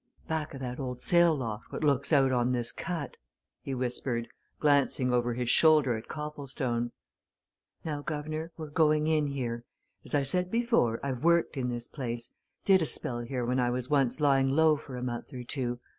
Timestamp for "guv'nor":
8.01-8.51